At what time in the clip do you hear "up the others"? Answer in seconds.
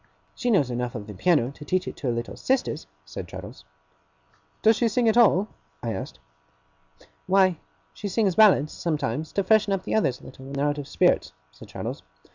9.73-10.19